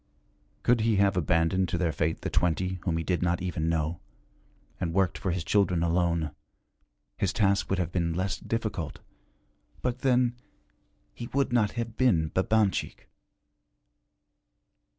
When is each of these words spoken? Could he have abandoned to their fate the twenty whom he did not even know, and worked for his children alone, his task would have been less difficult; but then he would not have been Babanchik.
Could 0.63 0.81
he 0.81 0.95
have 0.95 1.15
abandoned 1.15 1.69
to 1.69 1.77
their 1.77 1.91
fate 1.91 2.21
the 2.21 2.31
twenty 2.31 2.79
whom 2.81 2.97
he 2.97 3.03
did 3.03 3.21
not 3.21 3.39
even 3.39 3.69
know, 3.69 3.99
and 4.79 4.95
worked 4.95 5.15
for 5.15 5.29
his 5.29 5.43
children 5.43 5.83
alone, 5.83 6.31
his 7.17 7.31
task 7.31 7.69
would 7.69 7.77
have 7.77 7.91
been 7.91 8.15
less 8.15 8.39
difficult; 8.39 8.97
but 9.83 9.99
then 9.99 10.35
he 11.13 11.27
would 11.33 11.53
not 11.53 11.73
have 11.73 11.97
been 11.97 12.29
Babanchik. 12.29 13.09